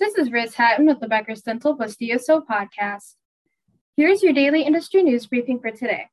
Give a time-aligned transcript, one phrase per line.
[0.00, 3.16] This is Riz Hatton with the Becker's Dental plus DSO podcast.
[3.98, 6.06] Here's your daily industry news briefing for today,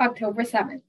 [0.00, 0.80] October 7th.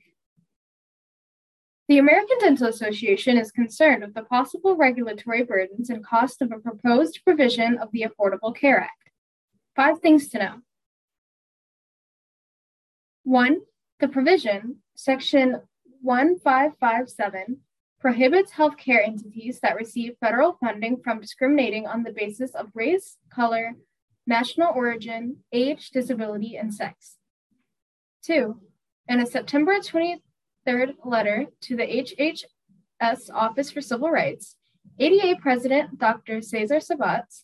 [1.90, 6.60] The American Dental Association is concerned with the possible regulatory burdens and cost of a
[6.60, 9.12] proposed provision of the Affordable Care Act.
[9.76, 10.56] Five things to know.
[13.26, 13.58] One,
[14.00, 15.58] the provision, Section
[16.02, 17.58] 1557,
[18.00, 23.74] prohibits healthcare entities that receive federal funding from discriminating on the basis of race, color,
[24.26, 27.16] national origin, age, disability, and sex.
[28.24, 28.60] Two,
[29.08, 34.58] in a September 23rd letter to the HHS Office for Civil Rights,
[35.00, 36.42] ADA President Dr.
[36.42, 37.44] Cesar Sabates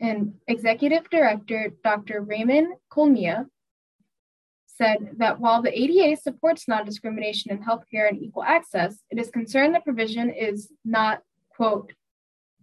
[0.00, 2.20] and Executive Director Dr.
[2.20, 3.46] Raymond Cohlmia
[4.76, 9.30] said that while the ADA supports non discrimination in healthcare and equal access, it is
[9.30, 11.92] concerned the provision is not, quote,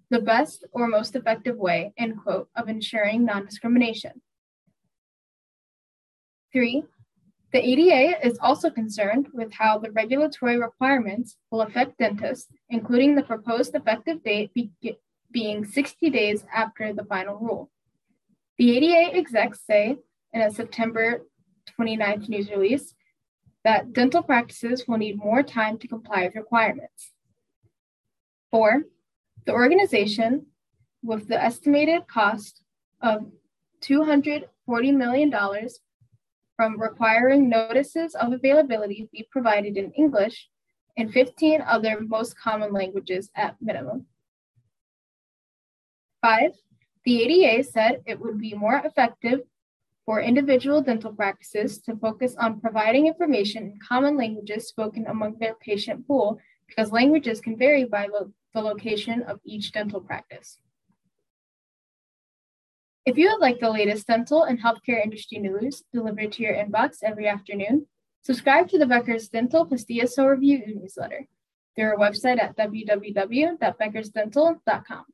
[0.10, 4.22] the best or most effective way, end quote, of ensuring non discrimination.
[6.52, 6.84] Three,
[7.54, 13.24] the ADA is also concerned with how the regulatory requirements will affect dentists, including the
[13.24, 14.72] proposed effective date be-
[15.32, 17.70] being 60 days after the final rule.
[18.58, 19.98] The ADA execs say
[20.34, 21.22] in a September
[21.80, 22.94] 29th news release
[23.64, 27.12] that dental practices will need more time to comply with requirements.
[28.50, 28.84] Four,
[29.46, 30.48] the organization,
[31.04, 32.62] with the estimated cost
[33.02, 33.32] of
[33.82, 35.34] $240 million
[36.56, 40.48] from requiring notices of availability be provided in English
[40.98, 44.06] and 15 other most common languages at minimum.
[46.22, 46.52] Five,
[47.04, 49.40] the ADA said it would be more effective
[50.06, 55.56] for individual dental practices to focus on providing information in common languages spoken among their
[55.56, 60.60] patient pool because languages can vary by lo- the location of each dental practice.
[63.06, 66.98] If you would like the latest dental and healthcare industry news delivered to your inbox
[67.04, 67.88] every afternoon,
[68.24, 71.28] subscribe to the Becker's Dental plus Review newsletter
[71.76, 75.06] through our website at www.beckersdental.com.